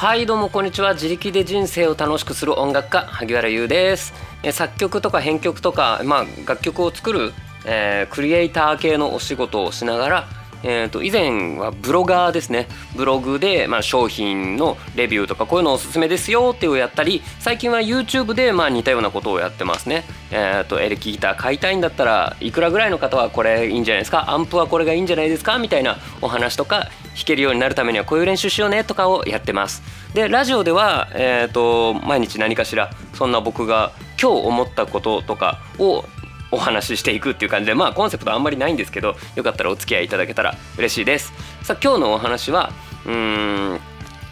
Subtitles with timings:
[0.00, 0.94] はいどうもこんにちは。
[0.94, 4.14] 自力で人生を楽しくする音楽家萩原優です。
[4.42, 7.34] え作曲とか編曲とか、まあ、楽曲を作る、
[7.66, 10.28] えー、クリエイター系のお仕事をしながら
[10.62, 12.68] えー、と以前はブロガーですね。
[12.96, 24.30] ブログで、まあ、商品のレビューとかこういうのおすすめですよっていうをやったり最近は YouTube でまあ似たようなことをやってますね、えー、とエレキギター買いたいんだったらいくらぐらいの方はこれいいんじゃないですか？
[24.30, 25.58] アンプはこれがいいんじゃないですか？
[25.58, 29.82] みたいなお話とか弾けるようになるためにはこういう練習しようねとかをやってます。
[30.14, 36.04] でラジオでは、えー、と毎日何かしらそんな僕が今日思ったこととかを
[36.50, 41.32] お話ししていくっていう感じでまあコンセプトあんまりないんですけどよかったらお付き合いいただけたら嬉しいです。
[41.62, 42.72] さあ今日のお話は
[43.06, 43.80] うーん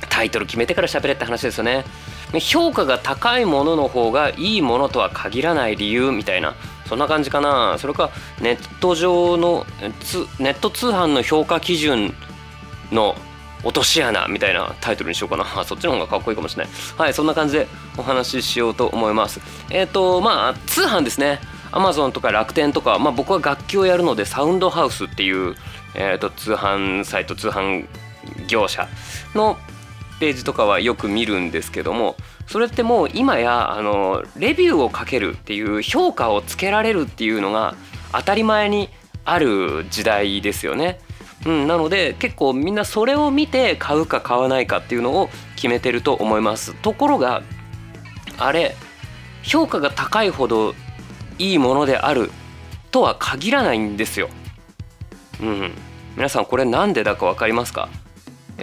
[0.08, 1.84] タイトル決めてから喋れって話ですよね。
[2.40, 6.54] 評価が高いものの方がいいものとは限らない理由みたいな
[6.88, 7.76] そんな感じかな。
[7.78, 9.66] それかネット上の
[10.38, 12.14] ネット通販の評価基準
[12.90, 13.14] の
[13.64, 15.44] 落とし穴みたいなタイトルにしようかな。
[15.64, 16.72] そっちの方がかっこいいかもしれない。
[16.96, 19.40] はいそんな感じでお話ししようと思います。
[19.70, 21.40] えっ、ー、とまあ通販ですね。
[21.70, 25.54] アマゾンとか楽天とか、まあ、僕は楽器をやるのでサウンドハウスっていう、
[25.94, 27.86] えー、と通販サイト通販
[28.46, 28.88] 業者
[29.34, 29.56] の
[30.20, 37.74] ページとかはよく見るんですけどもそれってもう今やあのレビューをかけるっていう評価をつけられるっていうのが
[38.12, 38.88] 当たり前に
[39.24, 40.98] ある時代ですよね。
[41.46, 47.42] うん、なので結構みんなそれを見て買うか買わないかっていうのを決めてると思いますところが
[48.38, 48.74] あれ
[49.42, 50.74] 評価が高いほど
[51.38, 52.30] いいものである
[52.90, 54.28] とは限らないんですよ。
[55.40, 55.72] うん、
[56.16, 57.88] 皆さんこれなんでだか分かりますか？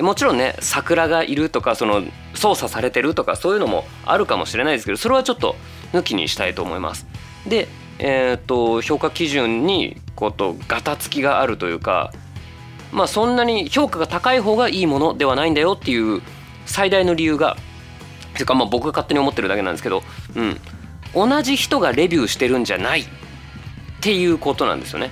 [0.02, 5.56] もちろんね桜がいるとかその操作されてるとかそういうのもあるかもしれないですけどそれはちょっと
[5.94, 7.08] 抜きにしたいと思います。
[7.48, 12.12] で、えー、っと評価基準にことガタつきがあるというか
[12.92, 16.22] まあそんなに評価が高い方がいいものではないんだよっていう
[16.66, 17.56] 最大の理由が
[18.34, 20.04] ていうかまあ僕が勝手に思ってるだけなんですけど、
[20.36, 20.60] うん、
[21.16, 23.06] 同じ人がレビューしてるんじゃないっ
[24.02, 25.10] ていうことなんですよね。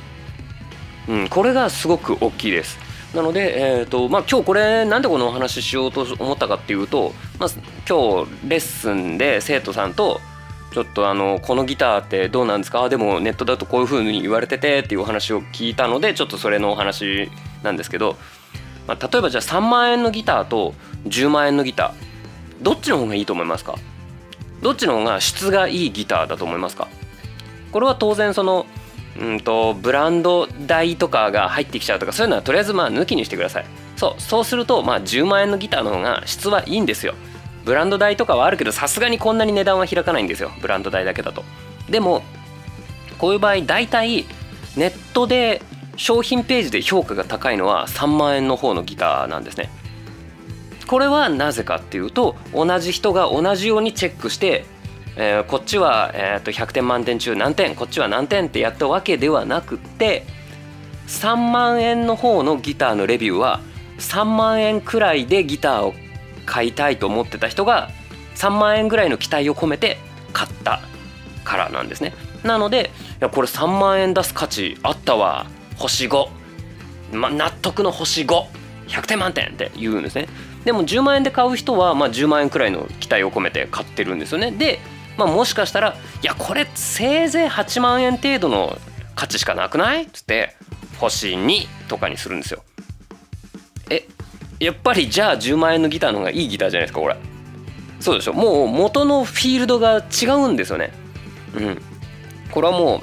[1.07, 2.77] うん、これがすごく大きいです。
[3.15, 7.49] なので、えーとまあ、今日これなんでこのお話ししようと思ったかっていうと、まあ、
[7.87, 10.19] 今日レッスンで生徒さんと
[10.73, 12.89] ちょっとあのこのギターってどうなんですか？
[12.89, 17.29] でもネットだとこういう風に言われててっていうお話を聞いたのでちょっとそれのお話
[17.61, 18.17] なんですけど、
[18.87, 20.73] まあ、例えばじゃあ3万円のギターと
[21.05, 23.75] 10万円のギターどっちの方がいいと思いますか？
[24.63, 26.87] どっちの方が質がいいギターだと思いますか？
[27.71, 28.65] これは当然その
[29.19, 33.65] うんとブランド代とかが入ってきちゃうとかそういうのはとりあえずまあ抜きにしてください。
[33.95, 37.13] そうそうするとまあ10万円のギターの方が質はいいんですよ。
[37.65, 40.51] ブランド代とかはあるけどさすがにこんなに値段は開かないんですよ。
[40.61, 41.43] ブランド代だけだと。
[41.89, 42.23] でも
[43.19, 44.25] こういう場合大体
[44.75, 45.61] ネットで
[45.95, 49.69] 商品ページで評価が高いのは3万円の方のギターなんですね。
[50.87, 54.65] これはなぜかっていうと同じ人が同じようにチェックして、
[55.15, 60.25] えー、こっちは、えー、と100点満点中何点こっちは何点ってやったわけではなくって
[61.07, 63.61] 3万円の方のギターのレビューは
[63.99, 65.93] 3万円くらいでギターを
[66.45, 67.89] 買いたいと思ってた人が
[68.35, 69.97] 3万円ぐらいの期待を込めて
[70.33, 70.81] 買った
[71.43, 72.13] からなんですね。
[72.43, 75.45] なのでいやこれ3万円出す価値あったわ。
[75.77, 76.27] 星5、
[77.13, 80.27] ま、納得の星5100点満点って言うんですね。
[80.65, 84.51] でも10万円で買う人はまあ10万円くらいの期待を込めて買ってるんですよね。
[84.51, 84.79] で、
[85.17, 88.77] まあ、もしかしたらいやこれせいぜい8万円程度の
[89.15, 90.03] 価値しかなくない？
[90.03, 90.55] っつって
[90.99, 92.63] 星2とかにするんですよ。
[93.89, 94.07] え
[94.59, 97.17] やっぱりじゃあ10万円のギターの方がいいギターじゃないですかこれ。
[97.99, 98.33] そうでしょ？
[98.33, 100.91] もう元のフィールドが違うんですよね。
[101.55, 101.81] うん。
[102.51, 103.01] これはも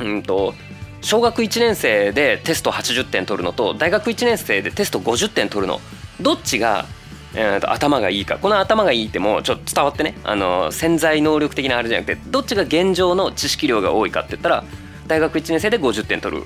[0.00, 0.54] ううんと
[1.00, 5.80] 小学1年生でテスト80点取るのと大学1年生でテスト50点取るの
[6.20, 6.86] どっちが、
[7.34, 14.64] えー、と頭がいいかこの頭がいいってもちょっと伝わってねあの潜在能力的なあれじゃなくてどっちが現状の知識量が多いかって言ったら
[15.06, 16.44] 大学1年生で50点取る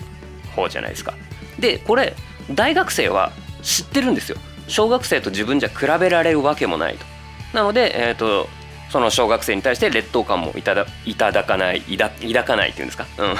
[0.55, 1.15] 方じゃないですか。
[1.59, 2.15] でこれ
[2.51, 3.33] 大学生は
[3.63, 4.39] 知ってるんですよ。
[4.69, 7.05] 小学生と自分じゃ比べられるわけもないと。
[7.53, 8.49] なので、えーと、
[8.91, 13.35] その小学生に対して劣等感もいただいただかない抱かないっていうんですか、うん、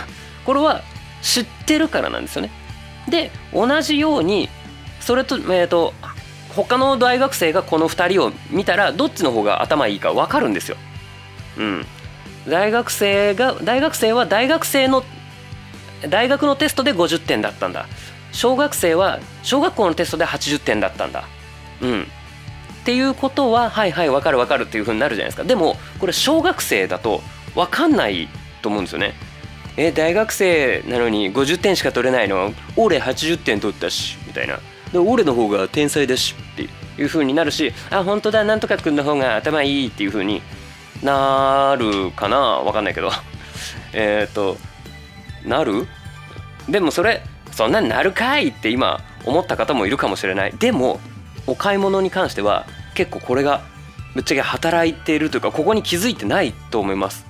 [0.45, 0.83] これは
[1.23, 2.51] 知ってるからなんですよね。
[3.09, 4.49] で同じように
[5.01, 5.95] それと,、えーと
[6.53, 10.77] 他の大学生がこの2人を見たらどっちの方が頭いいか分かるんですよ。
[11.59, 11.87] うん、
[12.49, 15.05] 大学生が大学生は大学生の
[16.09, 17.87] 大学のテストで50点だったんだ
[18.33, 21.25] 小学生は小学校のテストで80点だったんだ。
[21.81, 27.21] うん、っていうことははいはい分かる分かるっていうふうになるじゃないですかでもこれ小学生だと
[27.55, 28.29] 分かんない
[28.61, 29.15] と思うんですよね。
[29.77, 32.53] え大学生なのに50点しか取れないの？
[32.77, 34.59] 俺80点取ったしみたいな
[34.93, 36.69] で俺の方が天才だしって
[37.01, 40.43] いう風になるしあ本当だなんとかくんの方が頭いいっていう風に
[41.03, 43.11] なるかなわかんないけど。
[43.93, 44.57] えっと
[45.45, 45.87] なる？
[46.69, 50.53] でもそれそんなになるかいって今思った方もいるかもしれない。
[50.59, 51.01] でも
[51.47, 53.63] お買い物に関しては結構これが
[54.15, 57.27] ぶっちゃけ働いているというかここに気づいてないと思います。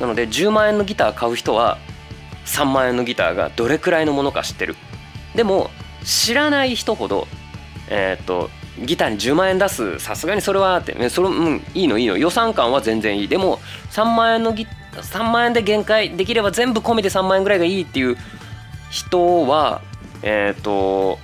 [0.00, 1.76] なので10万円のギター買う人は
[2.46, 4.76] 3万円のギターがどれくらいのものか知ってる。
[5.34, 5.70] でも
[6.04, 7.26] 知らない人ほど
[7.88, 12.16] えー、っとギターに10万円出すさすがにそれはって、それうんいいのいいの。
[12.16, 13.28] 予算感は全然いい。
[13.28, 13.58] でも
[13.90, 18.16] 3万円のギ3万円で限界できれば全部込みで3万円ぐらいがいいっていう
[18.90, 19.82] 人は
[20.22, 21.18] えっ、と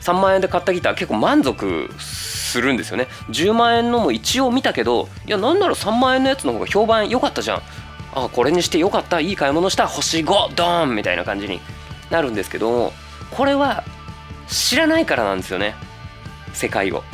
[0.00, 3.06] 3万円で買ったギター結構満足するんですよね。
[3.30, 7.62] 10万円のも一応見たけどいやなんなら3万円のやつの方が評判良かったじゃん。
[8.14, 11.60] あこれにして良かったいい買い物した星5ドーンみたいな感じに
[12.10, 12.92] なるんですけど
[13.30, 13.84] これは
[14.48, 15.74] 知らないからなんですよね。
[16.52, 17.04] 世界を。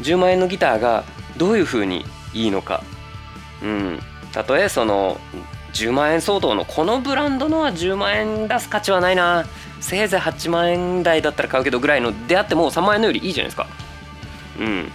[0.00, 1.04] 10万円のギターが
[1.36, 2.82] どういう風にいいのか。
[3.62, 4.00] うん。
[4.32, 5.20] たとえその
[5.72, 9.46] 10万円相当のこのブランドのは10万円出す価値はないな。
[9.80, 13.66] せいぜい8万円台だったら買うけどぐらいのであっても3万円のよりいいじゃないですか。
[14.58, 14.92] うん。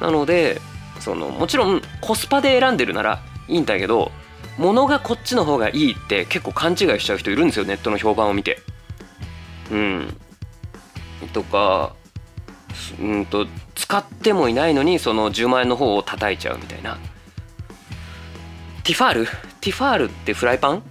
[0.00, 0.60] なので
[1.00, 4.10] そのもちろんコスパで選んでるならいいんだけど
[4.58, 7.64] 物がこっちの方がいいって結構勘違いしちゃう人いるんですよ。
[7.64, 8.60] ネットの評判を見て。
[9.70, 10.16] うん。
[11.32, 11.94] とか
[13.00, 16.98] うんと使ってもいないのにその10万円の方を叩いちゃうみたいな。
[18.84, 19.26] ティファール？
[19.60, 20.82] ティファールってフライパン？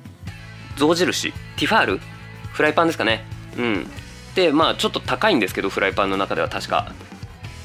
[0.77, 1.31] 象印？
[1.31, 1.99] ティファール？
[2.51, 3.23] フライパンですかね。
[3.57, 3.87] うん。
[4.35, 6.91] でまあちょっと高いんですけどフライパンの中では確か。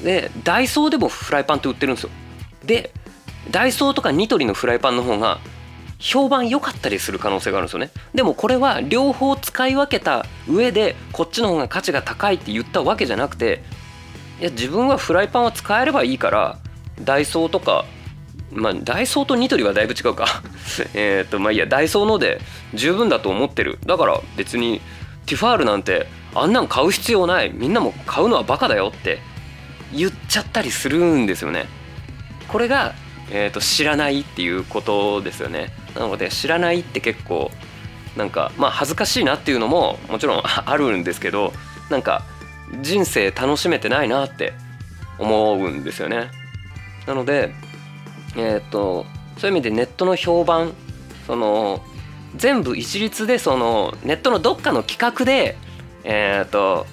[0.01, 2.09] でダイソーでもフライパンって売ってるんですよ。
[2.63, 2.93] で
[3.49, 5.39] ダイソーとかニトリのフライパンの方が
[5.99, 7.91] 評判良かったりする可能性があるんですよね。
[8.15, 13.61] でもこれは両方使い分けた上でこっちの方が価値が高いって言ったわけじゃなくて
[14.39, 16.57] いや自分はフライパンは使えればいいから
[17.03, 17.85] ダイソーとか
[18.51, 20.25] まあダイソーとニトリはだいぶ違うか。
[20.95, 22.41] えっとまあいいやダイソーので
[22.73, 23.77] 十分だと思ってる。
[23.85, 24.81] だから別に
[25.27, 27.51] ティファールなんてあんなん買う必要ない。
[27.53, 29.19] みんなも買うのはバカだよって
[29.93, 31.67] 言っちゃったりするんですよね。
[32.49, 32.93] これが、
[33.29, 35.71] えーと、知らないっていうことですよね。
[35.95, 37.51] なので知らないって結構
[38.15, 41.53] なんかまあ恥ずかしいなっていうのももちろん あるんですけど
[41.89, 42.23] なんか
[42.81, 44.53] 人生楽しめてないなって
[45.17, 46.29] 思うんですよね。
[47.05, 47.53] なので
[48.35, 49.05] えっ、と
[49.37, 50.73] そういう意味でネットの評判
[51.27, 51.83] その
[52.35, 55.57] 全部一律でそのネットのどっかの企画で
[56.03, 56.85] えっ、と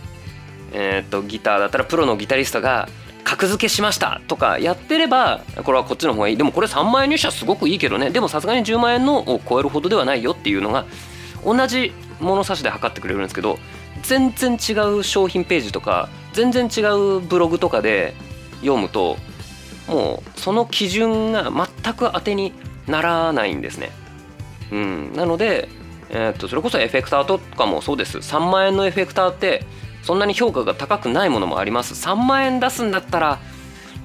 [0.72, 2.88] えっ、とギターだったらプロのギタリストが
[3.28, 6.36] 格付けしましたとかやってればこれはこっちの方がいい。
[6.38, 8.08] でもこれ3万円入社すごくいいけどね。
[8.08, 10.86] でもさすがに10万円のを超えるほどではないよっていうのが
[11.44, 13.58] 同じ物差しで測ってくれるんですけど
[14.02, 18.14] 全然違う商品ページとか全然違うブログとかで
[18.60, 19.18] 読むと
[19.88, 22.54] もうその基準が全く当てに
[22.86, 23.90] ならないんですね。
[24.72, 25.68] うん、なので、
[26.08, 28.18] えー、っとそれこそエフェクターとかもそうです。
[28.18, 29.66] 3万円のエフェクターって
[30.02, 31.94] そんなに評価が高くないものもあります。
[31.94, 33.38] 3万円出すんだったら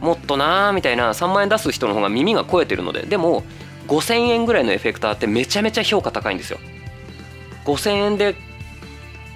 [0.01, 3.03] もっとなーみたいな3万円出す人の方が耳が肥えてるので。
[3.03, 3.43] でも
[3.87, 6.59] 5000円ぐらいのエフェクターってめちゃめちゃ評価高いんですよ。
[7.65, 8.35] 5000円で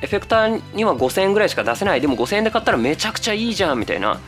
[0.01, 2.01] エフェクターには5000円ぐらいしか出せない。
[2.01, 4.19] でも5000円で買ったらめちゃくちゃいいじゃんみたいな。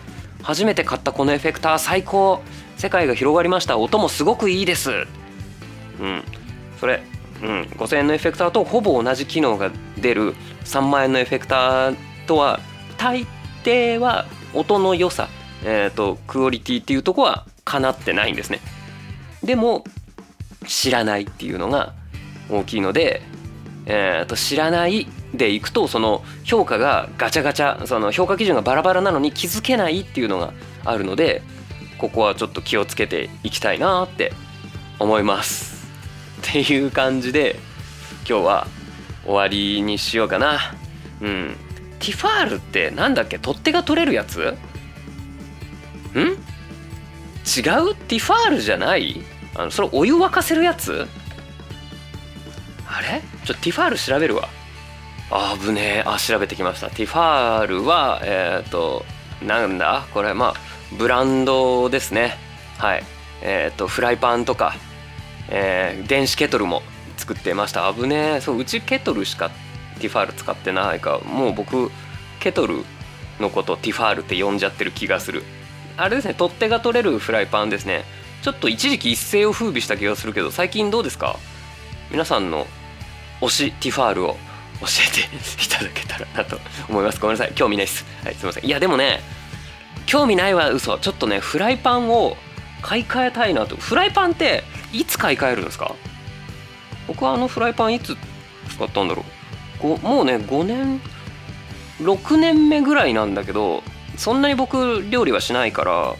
[0.42, 2.42] 初めて買ったこのエフェクター最高。
[2.78, 3.78] 世界が広がりました。
[3.78, 4.92] 音もすごくいいです。
[6.00, 6.24] うん。
[6.80, 7.04] それ
[7.42, 11.96] うん、5000円のエフェクターとほぼ同じ機能が出る3万円のエフェクター
[12.30, 12.60] とは
[12.98, 13.26] 大
[13.64, 15.30] 抵は音の良さ、
[15.64, 18.60] えーと、クオリティっていうとこはかなってないんですね。
[19.44, 19.84] でも
[20.68, 21.94] 知らないっていうのが
[22.52, 23.24] 大きいので、
[23.88, 30.54] えーと、知らないでいくとその評価がガチャガチャその評価基準がバラバラなのに気づけないっていうのが
[30.86, 31.42] あるので
[31.98, 34.34] ここはちょっと気をつけていきたいなって
[35.00, 35.88] 思います。
[36.48, 37.56] っていう感じで
[38.28, 38.68] 今日は
[39.26, 40.60] 終わりにしようかな。
[41.22, 41.69] うん。
[42.00, 43.38] ティファールってなんだっけ？
[43.40, 44.40] 取っ手が取れるやつ？
[46.16, 46.18] ん？
[46.18, 47.96] 違う？
[47.96, 49.22] ティファールじゃない？
[49.56, 51.08] あのそれお湯沸かせるやつ？
[52.88, 53.22] あれ？
[53.46, 54.48] ちょティファール調べるわ。
[55.32, 56.04] あぶねえ。
[56.06, 56.90] あ調べてきました。
[56.90, 59.06] ティファールはえっ、ー、と
[59.44, 60.06] なんだ？
[60.14, 60.54] これまあ
[60.98, 62.36] ブランドですね。
[62.78, 63.04] はい。
[63.42, 64.74] えっ、ー、とフライパンとか、
[65.50, 66.82] えー、電子ケトルも
[67.18, 67.94] 作ってました。
[67.94, 68.42] 危ねえ。
[68.42, 69.52] そううちケトルしか
[70.00, 71.92] ティファール使ってないかもう僕
[72.40, 72.84] ケトル
[73.40, 75.44] のことティファールって呼んじゃってる気がする。
[75.98, 78.04] あれですね取っ手が取れるフライパンですね。
[78.42, 81.38] ちょっと一時期一世を風靡した気がするけど最近どうですか？
[82.10, 82.66] 皆さんの
[83.42, 84.38] 推しティファールを
[84.82, 87.20] 教えていただけたらなと思います。
[87.20, 87.54] ごめんなさい。
[87.54, 88.06] 興味ないです。
[88.24, 88.66] はいすいません。
[88.66, 89.20] いやでもね
[90.06, 90.98] 興味ないは嘘。
[91.00, 92.38] ちょっとねフライパンを
[92.82, 93.76] 買い替えたいなと。
[93.76, 94.64] フライパンって
[94.94, 95.94] いつ買い替えるんですか？
[97.08, 98.16] 僕はあのフライパンいつ
[98.70, 99.26] 使ったんだろう？
[99.82, 101.02] もうね5年
[102.00, 103.84] 6年目ぐらいなんだけど
[104.18, 106.16] そんなに僕料理はしないから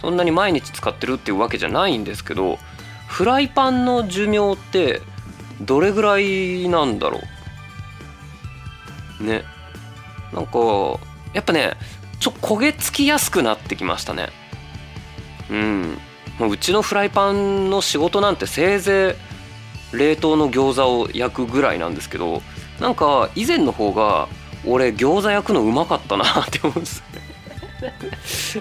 [0.00, 2.58] そんなに毎日使ってるっていうわけじゃないんですけど
[3.06, 5.00] フライパンの寿命って
[5.60, 7.20] どれぐらいなんだろ
[9.20, 9.24] う？
[9.24, 9.44] ね。
[10.32, 10.58] なんか
[11.32, 11.72] やっぱね
[12.18, 14.28] ちょ焦げ付きやすくなってきましたね。
[15.50, 15.98] うん。
[16.38, 19.16] もううちのフライパンの仕事なんてせいぜ
[19.94, 22.42] い冷凍の餃子を焼くぐらいなんですけど
[22.80, 24.28] なんか以前の方が
[24.66, 27.02] 俺餃子焼くのうまかったな って思うんです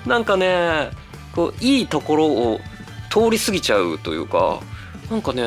[0.05, 0.89] なんかね
[1.33, 2.61] こういいところを
[3.09, 4.59] 通り過ぎちゃうというか
[5.09, 5.43] なんかね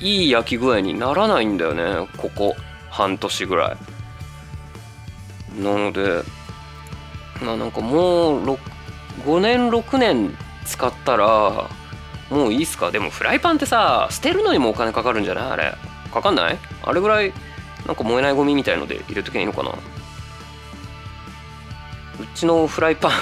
[0.00, 2.54] いい焼き具合にならないんだよねここ
[2.90, 3.76] 半年ぐらい。
[5.62, 6.22] なので
[7.42, 8.58] まあなんかもう
[9.24, 11.68] 5年6年使ったら
[12.30, 12.90] もういいっすか？
[12.92, 15.50] でもフライパンってさ捨てるのにもお金かかるんじゃない？
[15.50, 15.74] あれ。
[16.12, 16.58] かかんない？
[16.84, 17.32] あれぐらい
[17.90, 19.70] なんか燃えないゴミみたいので入れときゃいいのかな。
[19.70, 19.74] う
[22.36, 23.12] ちのフライパン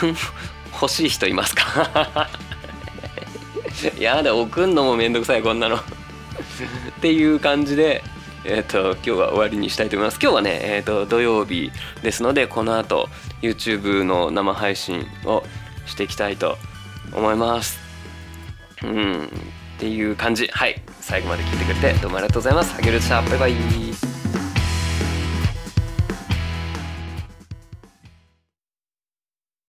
[0.74, 2.28] 欲しい人いますか？
[3.98, 5.76] やだ送んのもめんどくさいこんなの。
[5.76, 5.80] っ
[7.00, 8.04] ていう感じで
[8.44, 10.18] えっ、ー、と今日は終わりにしたいと思います。
[10.20, 11.72] 今日はねえっ、ー、と土曜日
[12.02, 13.08] ですのでこの後
[13.40, 15.44] YouTube の生配信を
[15.86, 16.58] していきたいと
[17.14, 17.80] 思います。
[18.82, 20.46] うんっていう感じ。
[20.52, 22.74] はい最後まで聞いてくれてどうもありがとうございます。
[22.76, 24.07] あげるでしたバイバイ。